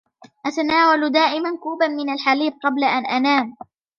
[0.45, 3.57] أتناول دائما كوبا من الحليب قبل أن أنام.